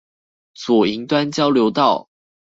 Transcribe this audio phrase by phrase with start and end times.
[0.55, 2.09] 左營端交流道